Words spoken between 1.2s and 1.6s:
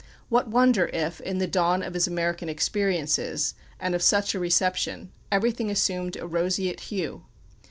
in the